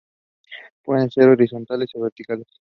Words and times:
Pueden 0.81 1.11
ser 1.11 1.29
horizontales 1.29 1.91
o 1.93 2.01
verticales. 2.01 2.47